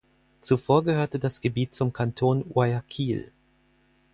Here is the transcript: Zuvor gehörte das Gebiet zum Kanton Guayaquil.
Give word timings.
Zuvor 0.39 0.83
gehörte 0.83 1.19
das 1.19 1.41
Gebiet 1.41 1.75
zum 1.75 1.93
Kanton 1.93 2.43
Guayaquil. 2.49 3.31